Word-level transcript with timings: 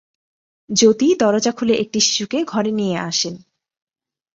জ্যোতি 0.69 1.07
দরজা 1.19 1.51
খুলে 1.51 1.73
একটি 1.75 1.99
শিশুকে 1.99 2.39
ঘরে 2.43 2.71
নিয়ে 2.71 2.97
আসেন। 2.99 3.35